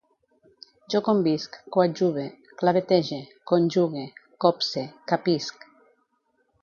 Jo 0.93 1.01
convisc, 1.07 1.57
coadjuve, 1.75 2.25
clavetege, 2.63 3.21
conjugue, 3.53 4.07
copse, 4.47 4.87
capisc 5.13 5.69